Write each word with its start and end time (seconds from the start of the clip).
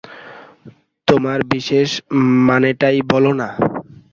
তোমার 1.07 1.39
বিশেষ 1.53 1.89
মানেটাই 2.47 2.97
বলো-না। 3.11 3.47